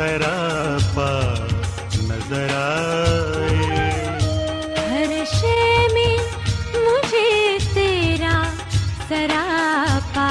[0.00, 1.34] سراپا
[2.02, 3.66] نظر آئے۔
[4.90, 6.16] ہر شے میں
[6.74, 8.42] مجھے تیرا
[9.08, 10.30] سراپا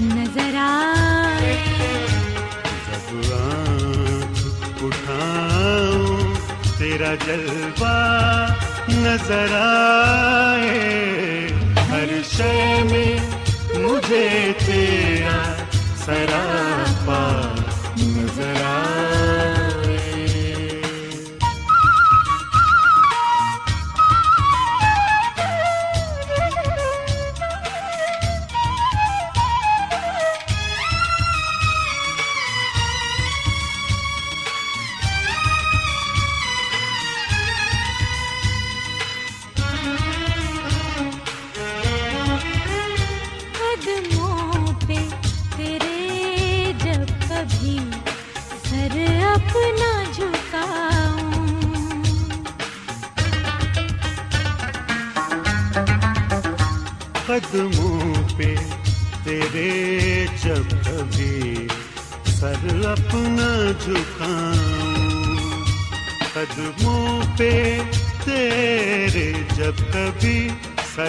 [0.00, 1.56] نظر آئے۔
[2.86, 6.34] جب آنکھ اٹھاؤں
[6.78, 7.96] تیرا جلوہ
[8.88, 10.76] نظر آئے۔
[11.90, 13.14] ہر شے میں
[13.78, 15.40] مجھے تیرا
[16.04, 16.71] سراپا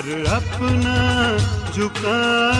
[0.03, 0.95] سر اپنا
[1.73, 2.52] جھکا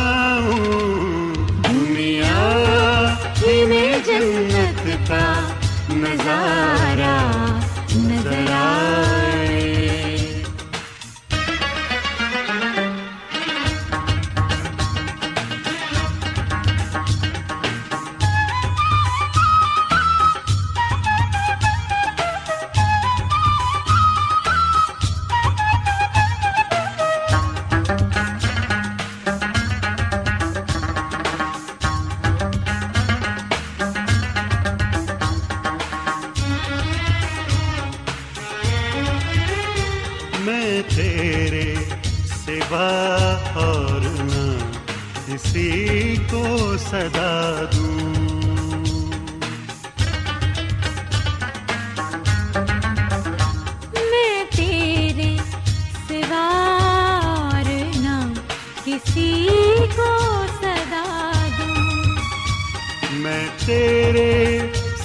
[63.83, 64.59] تیرے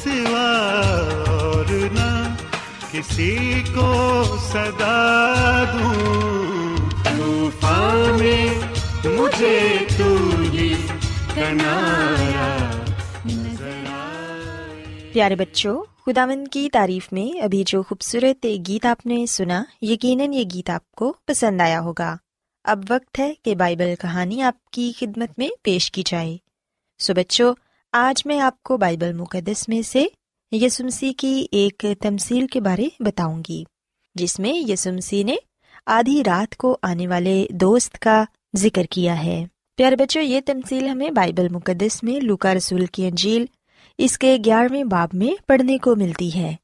[0.04, 0.70] سوا
[1.28, 2.34] اور نہ
[2.92, 8.54] کسی کو صدا دوں۔ طوفان میں
[9.04, 10.74] مجھے تو ہی
[15.12, 20.44] پیارے بچوں، خداوند کی تعریف میں ابھی جو خوبصورت گیت آپ نے سنا، یقیناً یہ
[20.54, 22.16] گیت آپ کو پسند آیا ہوگا۔
[22.64, 26.36] اب وقت ہے کہ بائبل کہانی آپ کی خدمت میں پیش کی جائے۔
[26.98, 27.54] سو بچوں
[27.92, 30.06] آج میں آپ کو بائبل مقدس میں سے
[30.52, 33.64] یسمسی کی ایک تمثیل کے بارے بتاؤں گی،
[34.14, 35.36] جس میں یسمسی نے
[35.86, 38.24] آدھی رات کو آنے والے دوست کا
[38.56, 39.46] ذکر کیا ہے۔
[39.76, 43.44] پیارے بچوں، یہ تمثیل ہمیں بائبل مقدس میں لوکا رسول کی انجیل
[43.98, 46.54] اس کے گیارہویں باب میں پڑھنے کو ملتی ہے۔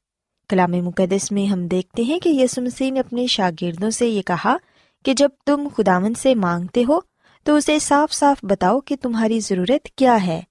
[0.49, 4.57] کلام مقدس میں ہم دیکھتے ہیں کہ یسمسی نے اپنے شاگردوں سے یہ کہا
[5.05, 6.99] کہ جب تم خداون سے مانگتے ہو
[7.43, 10.41] تو اسے صاف صاف بتاؤ کہ تمہاری ضرورت کیا ہے۔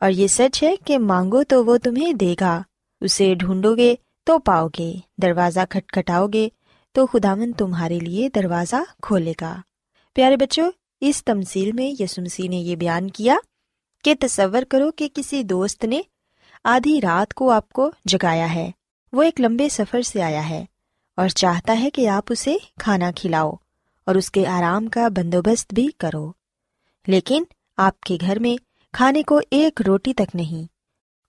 [0.00, 2.62] اور یہ سچ ہے کہ مانگو تو وہ تمہیں دے گا۔
[3.00, 4.92] اسے ڈھونڈو گے تو پاؤ گے
[5.22, 6.48] دروازہ کھٹکھٹاؤ گے
[6.92, 9.60] تو خداون تمہارے لیے دروازہ کھولے گا۔
[10.14, 13.36] پیارے بچوں، اس تمسیل میں یسمسی نے یہ بیان کیا
[14.04, 16.00] کہ تصور کرو کہ کسی دوست نے
[16.64, 18.70] آدھی رات کو آپ کو جگایا ہے۔
[19.12, 20.64] وہ ایک لمبے سفر سے آیا ہے
[21.16, 23.52] اور چاہتا ہے کہ آپ اسے کھانا کھلاؤ
[24.04, 26.32] اور اس کے آرام کا بندوبست بھی کرو۔
[27.06, 27.44] لیکن
[27.76, 30.66] آپ کے گھر میں کھانے کو ایک روٹی تک نہیں۔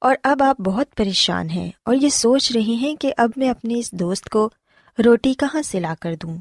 [0.02, 3.80] اور اب آپ بہت پریشان ہیں اور یہ سوچ رہے ہیں کہ اب میں اپنے
[3.80, 4.50] اس دوست کو
[5.06, 6.38] روٹی کہاں سے لا کر دوں۔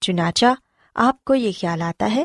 [0.00, 0.46] چنانچہ
[0.94, 2.24] آپ کو یہ خیال آتا ہے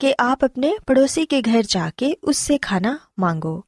[0.00, 3.60] کہ آپ اپنے پڑوسی کے گھر جا کے اس سے کھانا مانگو۔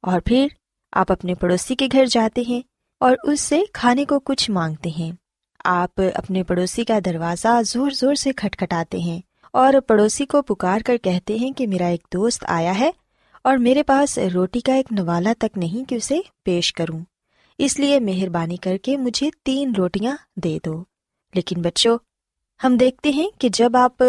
[0.00, 0.46] اور پھر
[0.92, 2.60] آپ اپنے پڑوسی کے گھر جاتے ہیں
[3.00, 5.12] اور اس سے کھانے کو کچھ مانگتے ہیں۔
[5.64, 9.20] آپ اپنے پڑوسی کا دروازہ زور زور سے کھٹکھٹاتے ہیں
[9.52, 12.90] اور پڑوسی کو پکار کر کہتے ہیں کہ میرا ایک دوست آیا ہے
[13.44, 17.00] اور میرے پاس روٹی کا ایک نوالا تک نہیں کہ اسے پیش کروں۔
[17.58, 20.84] اس لیے مہربانی کر کے مجھے تین روٹیاں دے دو۔
[21.34, 21.98] لیکن بچوں،
[22.64, 24.02] ہم دیکھتے ہیں کہ جب آپ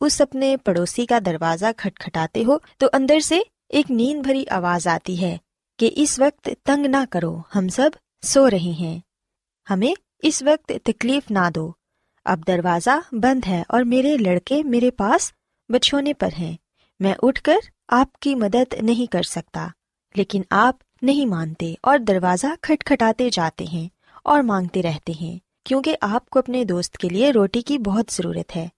[0.00, 5.22] اس اپنے پڑوسی کا دروازہ کھٹکھٹاتے ہو تو اندر سے ایک نیند بھری آواز آتی
[5.22, 5.38] ہے
[5.78, 7.90] کہ اس وقت تنگ نہ کرو، ہم سب
[8.22, 8.98] سو رہے ہیں۔
[9.70, 11.72] ہمیں اس وقت تکلیف نہ دو۔
[12.24, 15.32] اب دروازہ بند ہے اور میرے لڑکے میرے پاس
[15.68, 16.56] بچھونے پر ہیں۔
[17.00, 17.56] میں اٹھ کر
[17.88, 19.68] آپ کی مدد نہیں کر سکتا،
[20.14, 23.88] لیکن آپ نہیں مانتے اور دروازہ کھٹکھٹاتے جاتے ہیں
[24.24, 28.56] اور مانگتے رہتے ہیں، کیونکہ آپ کو اپنے دوست کے لیے روٹی کی بہت ضرورت
[28.56, 28.68] ہے۔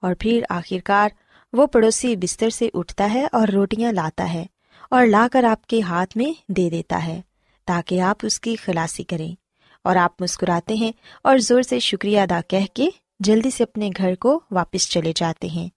[0.00, 1.08] اور پھر آخرکار
[1.52, 4.46] وہ پڑوسی بستر سے اٹھتا ہے اور روٹیاں لاتا ہے
[4.90, 7.20] اور لا کر آپ کے ہاتھ میں دے دیتا ہے
[7.64, 9.34] تاکہ آپ اس کی خلاصی کریں۔
[9.84, 10.92] اور آپ مسکراتے ہیں
[11.24, 12.88] اور زور سے شکریہ ادا کہہ کے
[13.20, 15.68] جلدی سے اپنے گھر کو واپس چلے جاتے ہیں۔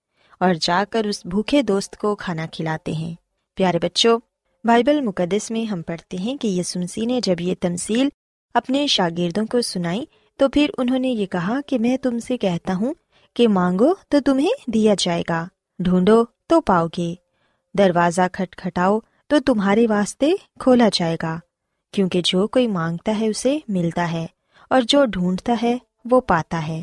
[0.42, 3.14] اور جا کر اس بھوکے دوست کو کھانا کھلاتے ہیں۔
[3.58, 4.18] پیارے بچوں،
[4.66, 8.10] بائبل مقدس میں ہم پڑھتے ہیں کہ یسو نے جب یہ تمثیل
[8.56, 10.06] اپنے شاگردوں کو سنائی،
[10.40, 12.94] تو پھر انہوں نے یہ کہا کہ میں تم سے کہتا ہوں
[13.36, 15.46] کہ مانگو تو تمہیں دیا جائے گا،
[15.80, 17.14] ڈھونڈو تو پاؤ گے،
[17.76, 19.00] دروازہ کھٹکھٹاؤ
[19.30, 21.38] تو تمہارے واسطے کھولا جائے گا،
[21.94, 24.26] کیونکہ جو کوئی مانگتا ہے اسے ملتا ہے،
[24.72, 25.78] اور جو ڈھونڈتا ہے
[26.12, 26.82] وہ پاتا ہے،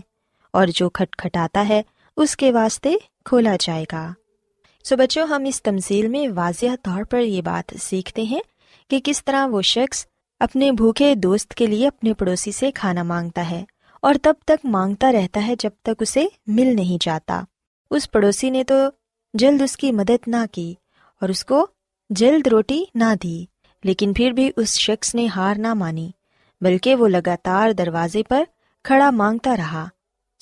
[0.55, 1.83] اور جو کھٹکھٹاتا ہے
[2.23, 4.13] اس کے واسطے کھولا جائے گا۔
[4.85, 8.41] سو بچوں، ہم اس تمزیل میں واضح طور پر یہ بات سیکھتے ہیں
[8.91, 10.07] کہ کس طرح وہ شخص
[10.41, 13.65] اپنے بھوکے دوست کے لیے اپنے پڑوسی سے کھانا مانگتا ہے
[14.03, 17.43] اور تب تک مانگتا رہتا ہے جب تک اسے مل نہیں جاتا۔
[17.91, 18.75] اس پڑوسی نے تو
[19.35, 20.75] جلد اس کی مدد نہ کی
[21.21, 21.67] اور اس کو
[22.11, 23.45] جلد روٹی نہ دی،
[23.85, 26.11] لیکن پھر بھی اس شخص نے ہار نہ مانی،
[26.61, 28.45] بلکہ وہ لگاتار دروازے پر
[28.85, 29.89] کھڑا مانگتا رہا۔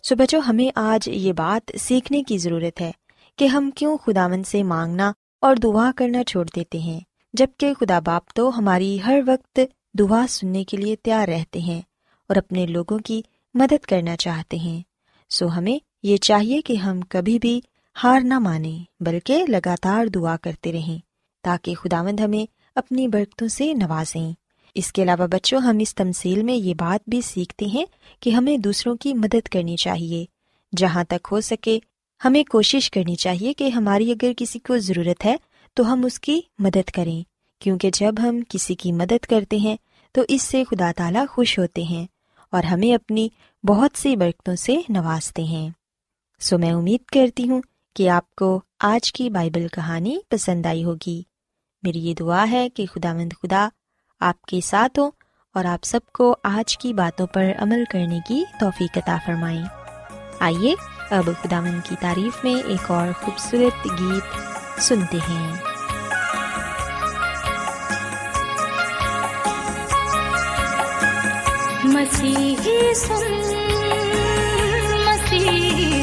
[0.02, 2.90] سو بچوں، ہمیں آج یہ بات سیکھنے کی ضرورت ہے
[3.36, 7.00] کہ ہم کیوں خداون سے مانگنا اور دعا کرنا چھوڑ دیتے ہیں،
[7.34, 9.60] جبکہ خدا باپ تو ہماری ہر وقت
[9.98, 11.82] دعا سننے کے لیے تیار رہتے ہیں
[12.28, 13.22] اور اپنے لوگوں کی
[13.54, 14.82] مدد کرنا چاہتے ہیں۔
[15.30, 17.60] سو ہمیں یہ چاہیے کہ ہم کبھی بھی
[18.04, 20.98] ہار نہ مانیں، بلکہ لگاتار دعا کرتے رہیں
[21.42, 24.32] تاکہ خداوند ہمیں اپنی برکتوں سے نوازیں۔
[24.74, 27.84] اس کے علاوہ بچوں، ہم اس تمسیل میں یہ بات بھی سیکھتے ہیں
[28.20, 30.24] کہ ہمیں دوسروں کی مدد کرنی چاہیے۔
[30.76, 31.78] جہاں تک ہو سکے،
[32.24, 35.36] ہمیں کوشش کرنی چاہیے کہ ہماری اگر کسی کو ضرورت ہے
[35.74, 37.22] تو ہم اس کی مدد کریں۔
[37.60, 39.76] کیونکہ جب ہم کسی کی مدد کرتے ہیں
[40.12, 42.06] تو اس سے خدا تعالیٰ خوش ہوتے ہیں
[42.52, 43.28] اور ہمیں اپنی
[43.66, 45.70] بہت سی برکتوں سے نوازتے ہیں۔
[46.40, 47.62] سو میں امید کرتی ہوں
[47.96, 51.22] کہ آپ کو آج کی بائبل کہانی پسند آئی ہوگی۔
[51.82, 53.68] میری یہ دعا ہے کہ خدا مند خدا
[54.20, 55.10] آپ کے ساتھ ہوں
[55.54, 59.64] اور آپ سب کو آج کی باتوں پر عمل کرنے کی توفیق عطا فرمائیں
[60.40, 60.74] آئیے
[61.10, 65.56] اب خداون کی تعریف میں ایک اور خوبصورت گیت سنتے ہیں۔
[72.94, 73.42] سن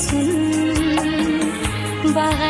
[0.00, 0.28] سن
[2.14, 2.49] بغیر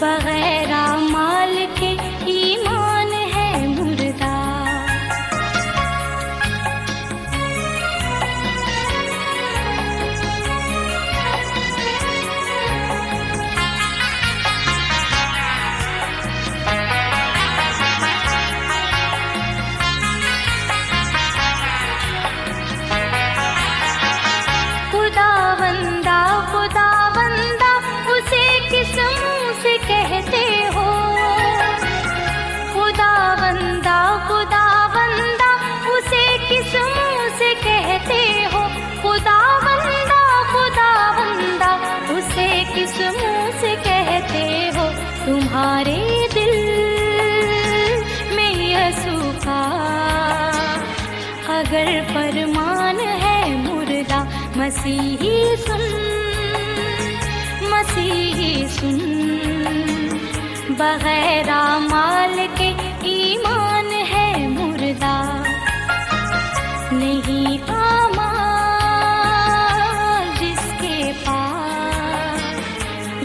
[0.00, 0.72] بغیر
[1.12, 1.94] مال کے
[54.88, 55.80] مسیحی سن
[57.70, 58.98] مسیحی سن۔
[60.68, 61.50] بغیر
[61.90, 65.42] مال کے ایمان ہے مردہ۔
[66.92, 68.32] نہیں پاما
[70.40, 72.42] جس کے پاس،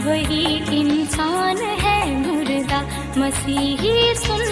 [0.06, 2.80] وہی انسان ہے مردہ۔
[3.16, 4.44] مسیحی سن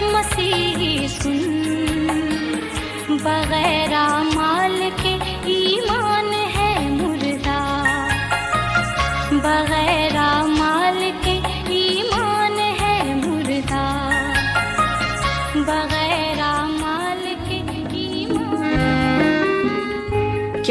[0.00, 1.54] مسیحی سن۔
[3.08, 3.92] بغیر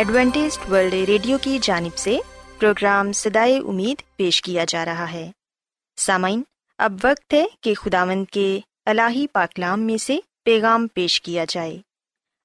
[0.00, 2.18] Adventist World Radio کی جانب سے
[2.58, 5.30] پروگرام سدائے امید پیش کیا جا رہا ہے۔
[5.96, 6.42] سامعین،
[6.78, 11.78] اب وقت ہے کہ خداوند کے الہی پاکلام میں سے پیغام پیش کیا جائے۔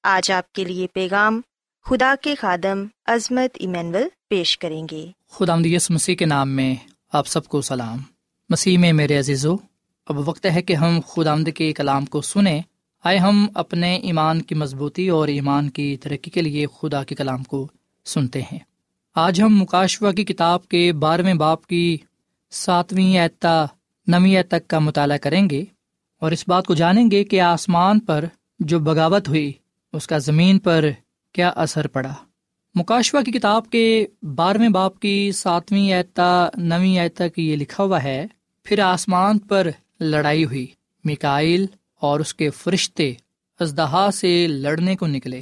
[0.04, 1.42] آج آپ کے لیے پیغام
[1.86, 5.56] خدا کے خادم عظمت ایمینول پیش کریں گے۔ خدا
[5.90, 6.76] مسیح کے نام میں
[7.14, 7.98] آپ سب کو سلام۔
[8.50, 9.56] مسیح میں میرے عزیزو،
[10.06, 12.62] اب وقت ہے کہ ہم خدا کے کلام کو سنیں۔
[13.06, 17.44] آئے ہم اپنے ایمان کی مضبوطی اور ایمان کی ترقی کے لیے خدا کے کلام
[17.44, 17.68] کو
[18.06, 18.60] سنتے ہیں۔
[19.16, 21.98] آج ہم مکاشوا کی کتاب کے بارہویں باپ کی
[22.52, 23.66] ساتویں اعتا
[24.08, 25.64] نویں تک کا مطالعہ کریں گے
[26.20, 28.26] اور اس بات کو جانیں گے کہ آسمان پر
[28.60, 29.52] جو بغاوت ہوئی،
[29.94, 30.86] اس کا زمین پر
[31.32, 32.14] کیا اثر پڑا۔
[32.76, 38.04] مکاشوا کی کتاب کے بارہویں باپ کی ساتویں اعتا نویں اعتا کی یہ لکھا ہوا
[38.04, 38.26] ہے،
[38.64, 39.68] پھر آسمان پر
[40.00, 40.68] لڑائی ہوئی۔
[41.04, 41.66] میکائل
[42.02, 43.14] اور اس کے فرشتے
[43.60, 45.42] ازدہا سے لڑنے کو نکلے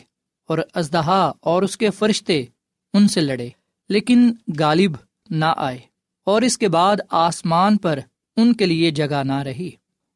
[0.50, 2.44] اور ازدہا اور اس کے فرشتے
[2.94, 3.50] ان سے لڑے،
[3.90, 4.96] لیکن غالب
[5.30, 5.80] نہ آئے
[6.28, 8.00] اور اس کے بعد آسمان پر
[8.38, 9.70] ان کے لیے جگہ نہ رہی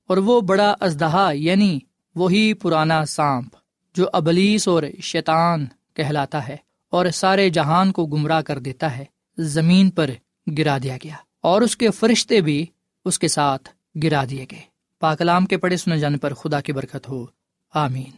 [0.10, 1.78] اور وہ بڑا ازدہا یعنی
[2.16, 3.56] وہی پرانا سانپ
[3.96, 6.56] جو ابلیس اور شیطان کہلاتا ہے
[6.94, 9.06] اور سارے جہان کو گمراہ کر دیتا ہے،
[9.38, 10.12] زمین پر
[10.58, 12.66] گرا دیا گیا اور اس کے فرشتے بھی
[13.06, 13.70] اس کے ساتھ
[14.04, 14.62] گرا دیے گئے۔
[15.00, 17.26] پاکلام کے پڑے سنے جانے پر خدا کی برکت ہو۔
[17.74, 18.12] آمین۔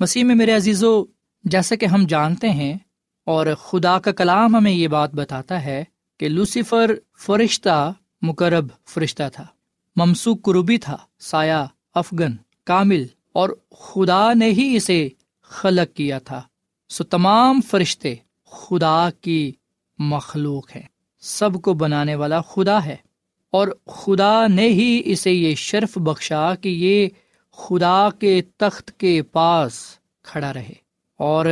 [0.00, 1.04] مسیح میں میرے عزیزو،
[1.44, 2.78] جیسا کہ ہم جانتے ہیں
[3.26, 5.84] اور خدا کا کلام ہمیں یہ بات بتاتا ہے
[6.18, 7.92] کہ لوسیفر فرشتہ
[8.22, 9.46] مقرب فرشتہ تھا
[9.96, 15.08] ممسو قربی تھا، سایہ افغن، کامل اور خدا نے ہی اسے
[15.42, 16.42] خلق کیا تھا۔
[16.88, 18.14] سو تمام فرشتے
[18.44, 19.52] خدا کی
[19.98, 20.82] مخلوق ہے
[21.20, 22.96] سب کو بنانے والا خدا ہے۔
[23.52, 27.08] اور خدا نے ہی اسے یہ شرف بخشا کہ یہ
[27.52, 29.72] خدا کے تخت کے پاس
[30.22, 30.72] کھڑا رہے۔
[31.16, 31.46] اور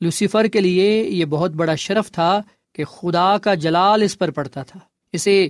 [0.00, 2.42] لوسیفر کے لیے یہ بہت بڑا شرف تھا
[2.74, 4.80] کہ خدا کا جلال اس پر پڑتا تھا۔
[5.12, 5.48] اسے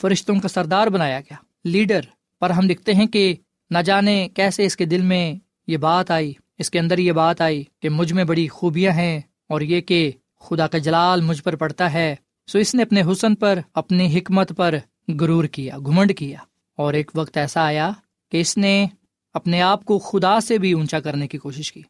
[0.00, 2.00] فرشتوں کا سردار بنایا گیا۔ لیڈر،
[2.40, 3.34] پر ہم لکھتے ہیں کہ
[3.70, 5.34] نہ جانے کیسے اس کے دل میں
[5.66, 9.20] یہ بات آئی، اس کے اندر یہ بات آئی کہ مجھ میں بڑی خوبیاں ہیں
[9.48, 13.34] اور یہ کہ خدا کا جلال مجھ پر پڑتا ہے۔ سو اس نے اپنے حسن
[13.34, 14.74] پر، اپنی حکمت پر
[15.08, 16.38] غرور کیا، گھمنڈ کیا۔
[16.76, 17.90] اور ایک وقت ایسا آیا
[18.30, 18.86] کہ اس نے
[19.34, 21.82] اپنے آپ کو خدا سے بھی اونچا کرنے کی کوشش کی۔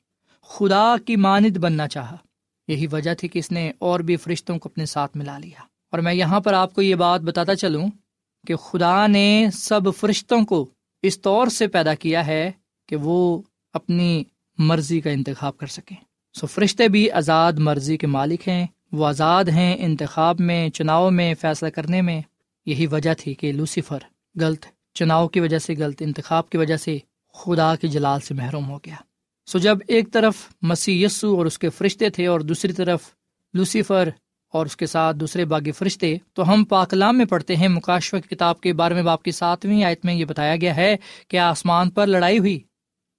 [0.42, 2.16] خدا کی ماند بننا چاہا۔
[2.68, 5.98] یہی وجہ تھی کہ اس نے اور بھی فرشتوں کو اپنے ساتھ ملا لیا۔ اور
[5.98, 7.88] میں یہاں پر آپ کو یہ بات بتاتا چلوں
[8.46, 10.70] کہ خدا نے سب فرشتوں کو
[11.02, 12.50] اس طور سے پیدا کیا ہے
[12.88, 13.42] کہ وہ
[13.72, 14.24] اپنی
[14.58, 15.96] مرضی کا انتخاب کر سکیں۔
[16.40, 21.34] سو فرشتے بھی آزاد مرضی کے مالک ہیں، وہ آزاد ہیں انتخاب میں، چناؤ میں،
[21.40, 22.22] فیصلہ کرنے میں۔
[22.70, 23.98] یہی وجہ تھی کہ لوسیفر
[24.40, 26.98] غلط چناؤ کی وجہ سے، غلط انتخاب کی وجہ سے
[27.34, 28.94] خدا کے جلال سے محروم ہو گیا۔
[29.46, 33.00] سو جب ایک طرف مسیح یسو اور اس کے فرشتے تھے اور دوسری طرف
[33.54, 34.08] لوسیفر
[34.52, 38.34] اور اس کے ساتھ دوسرے باغی فرشتے، تو ہم پاکلام میں پڑھتے ہیں۔ مکاشو کی
[38.34, 40.96] کتاب کے بارہویں باپ کی ساتویں آیت میں یہ بتایا گیا ہے
[41.28, 42.60] کہ آسمان پر لڑائی ہوئی۔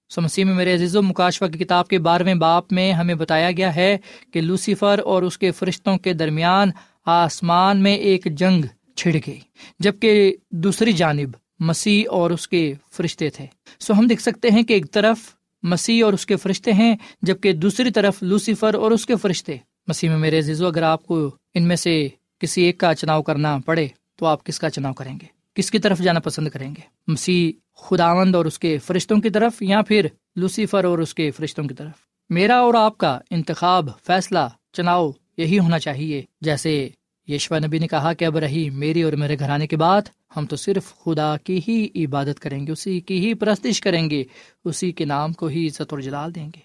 [0.08, 3.50] سو مسیح میں میرے عزیز و مکاشوا کی کتاب کے بارہویں باپ میں ہمیں بتایا
[3.50, 3.98] گیا ہے
[4.32, 6.70] کہ لوسیفر اور اس کے فرشتوں کے درمیان
[7.06, 8.64] آسمان میں ایک جنگ
[8.96, 9.40] چھڑ گئی۔
[9.78, 13.46] جبکہ دوسری جانب مسیح اور اس کے فرشتے تھے۔
[13.80, 15.18] سو ہم دیکھ سکتے ہیں کہ ایک طرف
[15.62, 19.56] مسیح اور اس کے فرشتے ہیں، جبکہ دوسری طرف لوسیفر اور اس کے فرشتے۔
[19.88, 23.58] مسیح میں میرے زیزو اگر آپ کو ان میں سے کسی ایک کا چناؤ کرنا
[23.66, 26.80] پڑے، تو آپ کس کا چناؤ کریں گے؟ کس کی طرف جانا پسند کریں گے؟
[27.06, 31.64] مسیح خداوند اور اس کے فرشتوں کی طرف یا پھر لوسیفر اور اس کے فرشتوں
[31.64, 31.92] کی طرف؟
[32.30, 34.38] میرا اور آپ کا انتخاب، فیصلہ،
[34.72, 36.88] چناؤ یہی ہونا چاہیے، جیسے
[37.28, 40.02] یشوا نبی نے کہا کہ اب رہی میری اور میرے گھرانے کے بعد
[40.36, 44.24] ہم تو صرف خدا کی ہی عبادت کریں گے، اسی کی ہی پرستش کریں گے،
[44.64, 46.60] اسی کے نام کو ہی عزت اور جلال دیں گے۔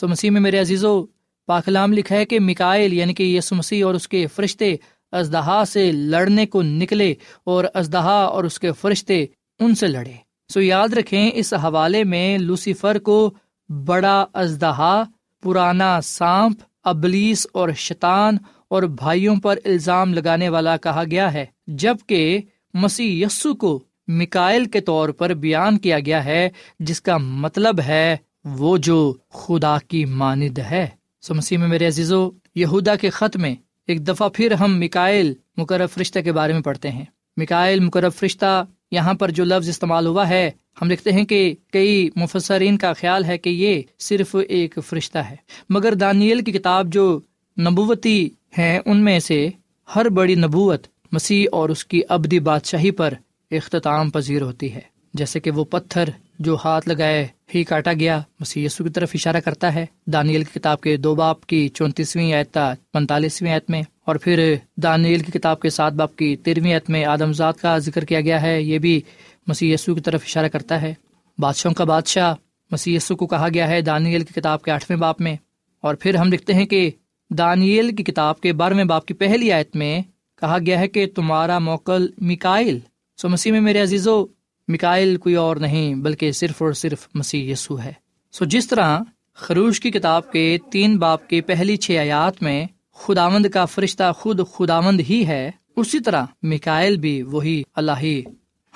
[0.00, 1.06] سو مسیح میں میرے عزیز و
[1.46, 4.76] پاکلام لکھا ہے کہ مکائل یعنی کہ یس مسیح اور اس کے فرشتے
[5.12, 9.26] ازدہا سے لڑنے کو نکلے اور ازدہا اور اس کے فرشتے
[9.60, 10.12] ان سے لڑے۔
[10.48, 13.34] سو یاد رکھیں، اس حوالے میں لوسیفر کو
[13.68, 15.02] بڑا ازدہا،
[15.42, 18.38] پرانا سانپ، ابلیس اور شیطان
[18.68, 22.40] اور بھائیوں پر الزام لگانے والا کہا گیا ہے جبکہ
[22.74, 26.48] مسیح یسو کو مکائل کے طور پر بیان کیا گیا ہے،
[26.80, 30.86] جس کا مطلب ہے وہ جو خدا کی ماند ہے۔
[31.20, 33.54] سو مسیح میں میرے عزیزو، یہودا کے خط میں
[33.86, 37.04] ایک دفعہ پھر ہم مکائل مقرب فرشتہ کے بارے میں پڑھتے ہیں۔
[37.36, 40.50] مکائل مقرب فرشتہ یہاں پر جو لفظ استعمال ہوا ہے،
[40.82, 45.36] ہم دیکھتے ہیں کہ کئی مفسرین کا خیال ہے کہ یہ صرف ایک فرشتہ ہے۔
[45.68, 47.20] مگر دانیل کی کتاب جو
[47.60, 49.48] نبوتی ہے ان میں سے
[49.96, 53.14] ہر بڑی نبوت مسیح اور اس کی ابدی بادشاہی پر
[53.50, 54.80] اختتام پذیر ہوتی ہے۔
[55.14, 56.08] جیسے کہ وہ پتھر
[56.38, 60.58] جو ہاتھ لگائے ہی کاٹا گیا مسی یسو کی طرف اشارہ کرتا ہے۔ دانیل کی
[60.60, 65.60] کتاب کے دو باپ کی چونتیسویں آیتا پینتالیسویں آیت میں، اور پھر دانیل کی کتاب
[65.60, 68.78] کے سات باپ کی تیرہویں آیت میں آدم ذات کا ذکر کیا گیا ہے۔ یہ
[68.78, 69.00] بھی
[69.46, 70.94] مسی یسو کی طرف اشارہ کرتا ہے۔
[71.38, 72.34] بادشاہوں کا بادشاہ
[72.70, 75.36] مسی یسو کو کہا گیا ہے دانیل کی کتاب کے آٹھویں باپ میں۔
[75.80, 76.90] اور پھر ہم لکھتے ہیں کہ
[77.30, 80.00] دانیل کی کتاب کے بارہویں باپ کی پہلی آیت میں
[80.40, 82.78] کہا گیا ہے کہ تمہارا موکل مکائل
[83.18, 84.26] سو مسیح میں میرے عزیز و
[84.68, 87.92] مکائل کوئی اور نہیں، بلکہ صرف اور صرف مسیح یسو ہے۔
[88.32, 88.98] سو جس طرح
[89.34, 92.64] خروش کی کتاب کے تین باپ کی پہلی چھ آیات میں
[92.94, 98.22] خداوند کا فرشتہ خود خداوند ہی ہے، اسی طرح مکائل بھی وہی اللہ ہی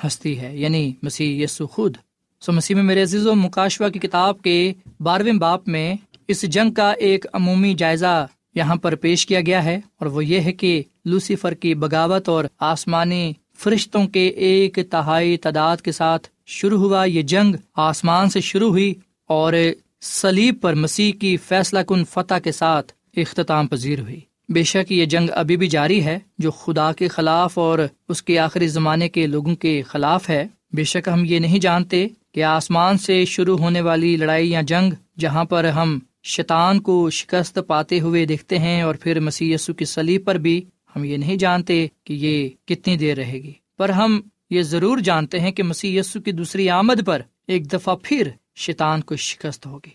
[0.06, 1.96] ہستی ہے یعنی مسیح یسو خود۔
[2.40, 5.94] سو مسیح میں میرے عزیز و مکاشوا کی کتاب کے بارہویں باپ میں
[6.28, 10.40] اس جنگ کا ایک عمومی جائزہ یہاں پر پیش کیا گیا ہے اور وہ یہ
[10.40, 16.78] ہے کہ لوسیفر کی بغاوت اور آسمانی فرشتوں کے ایک تہائی تعداد کے ساتھ شروع
[16.78, 18.94] ہوا۔ یہ جنگ آسمان سے شروع ہوئی
[19.26, 19.52] اور
[20.00, 25.04] سلیب پر مسیح کی فیصلہ کن فتح کے ساتھ اختتام پذیر ہوئی۔ بے شک یہ
[25.04, 29.26] جنگ ابھی بھی جاری ہے، جو خدا کے خلاف اور اس کے آخری زمانے کے
[29.26, 33.80] لوگوں کے خلاف ہے۔ بے شک ہم یہ نہیں جانتے کہ آسمان سے شروع ہونے
[33.80, 38.94] والی لڑائی یا جنگ جہاں پر ہم شیطان کو شکست پاتے ہوئے دیکھتے ہیں اور
[38.94, 40.64] پھر مسی کی سلیب پر بھی
[40.96, 45.40] ہم یہ نہیں جانتے کہ یہ کتنی دیر رہے گی۔ پر ہم یہ ضرور جانتے
[45.40, 49.90] ہیں کہ مسی کی دوسری آمد پر ایک دفعہ پھر شیطان کو شکست ہوگی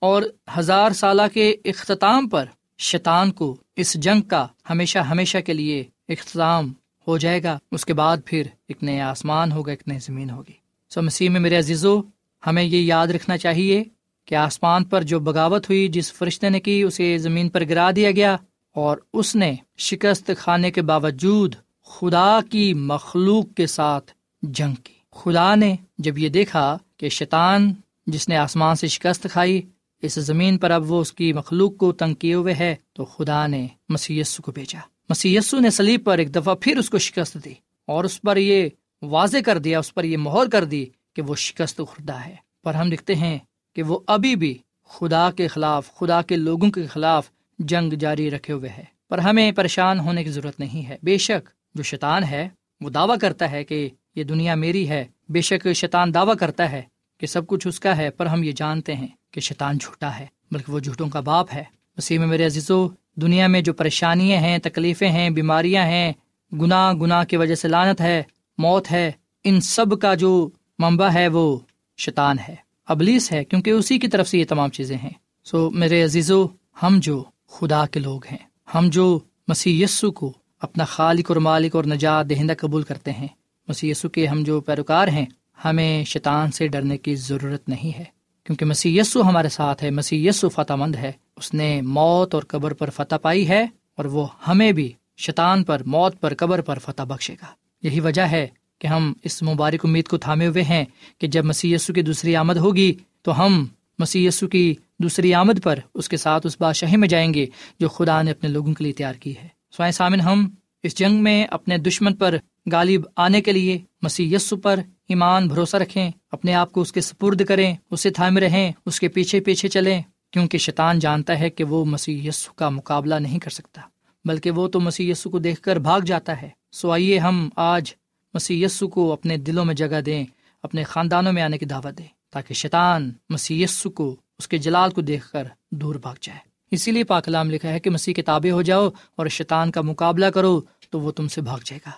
[0.00, 0.22] اور
[0.58, 2.44] ہزار سالہ کے اختتام پر
[2.78, 6.72] شیطان کو اس جنگ کا ہمیشہ ہمیشہ کے لیے اختتام
[7.06, 10.52] ہو جائے گا۔ اس کے بعد پھر ایک نئے آسمان ہوگا، ایک نئی زمین ہوگی۔
[10.90, 12.00] سو مسیح میں میرے عزیزو،
[12.46, 13.84] ہمیں یہ یاد رکھنا چاہیے
[14.24, 18.10] کہ آسمان پر جو بغاوت ہوئی جس فرشتے نے کی، اسے زمین پر گرا دیا
[18.10, 18.36] گیا
[18.74, 25.54] اور اس نے شکست کھانے کے باوجود خدا کی مخلوق کے ساتھ جنگ کی۔ خدا
[25.54, 27.74] نے جب یہ دیکھا کہ شیطان
[28.06, 29.62] جس نے آسمان سے شکست کھائی،
[30.02, 33.46] اس زمین پر اب وہ اس کی مخلوق کو تنگ کیے ہوئے ہے، تو خدا
[33.46, 34.78] نے مسی کو بھیجا۔
[35.10, 37.54] مسی نے سلیب پر ایک دفعہ پھر اس کو شکست دی
[37.86, 38.68] اور اس پر یہ
[39.02, 42.74] واضح کر دیا، اس پر یہ مہر کر دی کہ وہ شکست خدا ہے۔ پر
[42.74, 43.38] ہم لکھتے ہیں
[43.74, 44.58] کہ وہ ابھی بھی
[44.88, 49.52] خدا کے خلاف، خدا کے لوگوں کے خلاف جنگ جاری رکھے ہوئے ہے۔ پر ہمیں
[49.52, 52.48] پریشان ہونے کی ضرورت نہیں ہے۔ بے شک جو شیطان ہے،
[52.80, 56.82] وہ دعویٰ کرتا ہے کہ یہ دنیا میری ہے۔ بے شک شیطان دعویٰ کرتا ہے
[57.18, 60.26] کہ سب کچھ اس کا ہے۔ پر ہم یہ جانتے ہیں کہ شیطان جھوٹا ہے،
[60.50, 61.64] بلکہ وہ جھوٹوں کا باپ ہے۔
[61.98, 66.12] وسیع میں میرے عزیزو، دنیا میں جو پریشانیاں ہیں، تکلیفیں ہیں، بیماریاں ہیں،
[66.52, 68.22] گناہ گناہ کی وجہ سے لانت ہے،
[68.58, 69.12] موت ہے،
[69.44, 71.58] ان سب کا جو منبع ہے، وہ
[71.96, 72.54] شیطان ہے۔
[72.88, 75.10] ابلیس ہے کیونکہ اسی کی طرف سے یہ تمام چیزیں ہیں۔
[75.44, 76.46] سو میرے عزیزو،
[76.82, 78.38] ہم جو خدا کے لوگ ہیں،
[78.74, 79.18] ہم جو
[79.48, 83.28] مسیح یسو کو اپنا خالق اور مالک اور نجات دہندہ قبول کرتے ہیں
[83.68, 85.26] مسی یسو کے ہم جو پیروکار ہیں،
[85.64, 88.04] ہمیں شیطان سے ڈرنے کی ضرورت نہیں ہے۔
[88.44, 92.42] کیونکہ مسی یسو ہمارے ساتھ ہے مسی یسو فتح مند ہے۔ اس نے موت اور
[92.48, 93.66] قبر پر فتح پائی ہے
[93.96, 97.46] اور وہ ہمیں بھی شیطان پر، موت پر، قبر پر فتح بخشے گا۔
[97.82, 98.46] یہی وجہ ہے
[98.84, 100.84] کہ ہم اس مبارک امید کو تھامے ہوئے ہیں
[101.18, 102.92] کہ جب مسی یسو کی دوسری آمد ہوگی
[103.22, 103.64] تو ہم
[103.98, 107.46] مسی یسو کی دوسری آمد پر اس کے ساتھ اس بادشاہی میں جائیں گے
[107.80, 110.48] جو خدا نے اپنے لوگوں کے لیے تیار کی ہے۔ سوائے سامن ہم
[110.82, 112.36] اس جنگ میں اپنے دشمن پر
[112.72, 117.00] غالب آنے کے لیے مسیح یسو پر ایمان بھروسہ رکھیں، اپنے آپ کو اس کے
[117.00, 120.00] سپرد کریں، اسے تھامے رہیں، اس کے پیچھے پیچھے چلیں،
[120.32, 123.82] کیونکہ شیطان جانتا ہے کہ وہ مسیح یسو کا مقابلہ نہیں کر سکتا،
[124.24, 127.92] بلکہ وہ تو مسیح یسو کو دیکھ کر بھاگ جاتا ہے۔ سو آئیے ہم آج
[128.34, 130.24] مسیح یسو کو اپنے دلوں میں جگہ دیں،
[130.62, 134.90] اپنے خاندانوں میں آنے کی دعوت دیں، تاکہ شیطان مسیح یسو کو اس کے جلال
[134.90, 136.38] کو دیکھ کر دور بھاگ جائے۔
[136.70, 140.60] اسی لیے پاکلام لکھا ہے کہ مسیح کتابیں ہو جاؤ اور شیطان کا مقابلہ کرو
[140.90, 141.90] تو وہ تم سے بھاگ جائے گا۔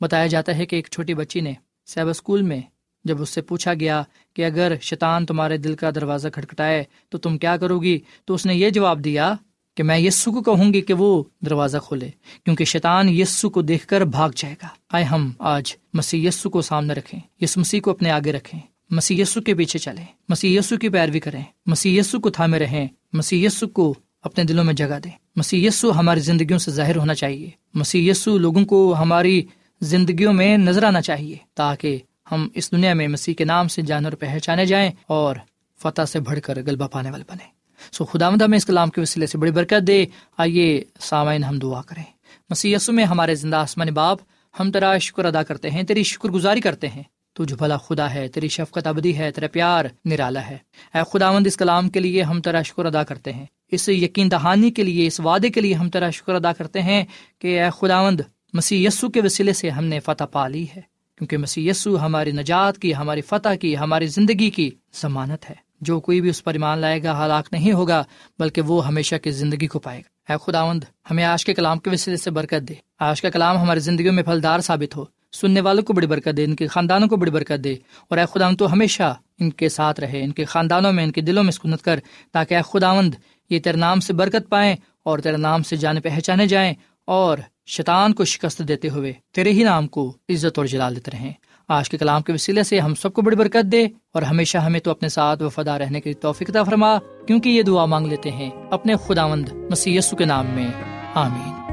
[0.00, 1.52] بتایا جاتا ہے کہ ایک چھوٹی بچی نے
[1.86, 2.60] سیب اسکول میں
[3.04, 4.02] جب اس سے پوچھا گیا
[4.34, 8.46] کہ اگر شیطان تمہارے دل کا دروازہ کھٹکھٹائے تو تم کیا کرو گی، تو اس
[8.46, 9.34] نے یہ جواب دیا
[9.74, 12.10] کہ میں یسو کو کہوں گی کہ وہ دروازہ کھولے،
[12.44, 16.62] کیونکہ شیطان یسو کو دیکھ کر بھاگ جائے گا۔ آئے ہم آج مسیح یسو کو
[16.62, 18.60] سامنے رکھیں، یس مسیح کو اپنے آگے رکھیں۔
[18.90, 22.88] مسی یسو کے پیچھے چلیں مسی یسو کی پیروی کریں۔ مسی یسو کو تھامے رہیں
[23.12, 27.14] مسی یسو کو اپنے دلوں میں جگہ دیں۔ مسی یسو ہماری زندگیوں سے ظاہر ہونا
[27.14, 29.42] چاہیے۔ مسی یسو لوگوں کو ہماری
[29.80, 31.98] زندگیوں میں نظر آنا چاہیے، تاکہ
[32.32, 35.36] ہم اس دنیا میں مسیح کے نام سے جانور پہچانے جائیں اور
[35.82, 37.53] فتح سے بڑھ کر غلبہ پانے والے بنے
[37.92, 40.06] سو خدا مد ہمیں اس کلام کے وسیلے سے بڑی برکت دے۔
[40.38, 42.02] آئیے سامعین ہم دعا کریں۔
[42.50, 44.18] مسی میں ہمارے زندہ آسمان باپ
[44.60, 48.14] ہم تیرا شکر ادا کرتے ہیں، تیری شکر گزاری کرتے ہیں۔ تو جو بھلا خدا
[48.14, 50.58] ہے، تیری شفقت ابدی ہے، تیرا پیار نرالا ہے۔
[50.94, 54.70] اے خداوند، اس کلام کے لیے ہم تیرا شکر ادا کرتے ہیں۔ اس یقین دہانی
[54.70, 57.04] کے لیے، اس وعدے کے لیے ہم تیرا شکر ادا کرتے ہیں
[57.38, 58.20] کہ اے خداوند،
[58.52, 60.80] مسیح یسو کے وسیلے سے ہم نے فتح پا لی ہے۔
[61.18, 64.70] کیونکہ مسیح یسو ہماری نجات کی، ہماری فتح کی، ہماری زندگی کی
[65.02, 68.04] ضمانت ہے۔ جو کوئی بھی اس پر ایمان لائے گا، ہلاک نہیں ہوگا،
[68.38, 71.90] بلکہ وہ ہمیشہ کی زندگی کو پائے گا۔ اے خداوند، ہمیں آج کے کلام کے
[71.90, 75.82] وسیلے سے برکت دے۔ آج کا کلام ہماری زندگیوں میں پھلدار ثابت ہو۔ سننے والوں
[75.82, 77.72] کو بڑی برکت دے، ان کے خاندانوں کو بڑی برکت دے۔
[78.08, 81.20] اور اے خداوند، تو ہمیشہ ان کے ساتھ رہے، ان کے خاندانوں میں، ان کے
[81.20, 82.00] دلوں میں سکونت کر،
[82.32, 83.14] تاکہ اے خداوند
[83.50, 88.14] یہ تیرے نام سے برکت پائیں اور تیرے نام سے جانے پہچانے جائیں اور شیطان
[88.14, 91.32] کو شکست دیتے ہوئے تیرے ہی نام کو عزت اور جلال دیتے رہیں۔
[91.68, 94.80] آج کے کلام کے وسیلے سے ہم سب کو بڑی برکت دے اور ہمیشہ ہمیں
[94.80, 98.94] تو اپنے ساتھ وفادہ رہنے کی توفیق فرما، کیونکہ یہ دعا مانگ لیتے ہیں اپنے
[99.06, 100.68] خداوند مسی کے نام میں۔
[101.14, 101.64] آمین۔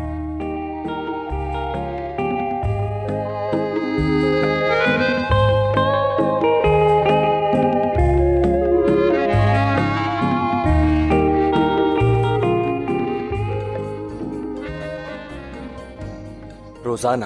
[16.85, 17.25] روزانہ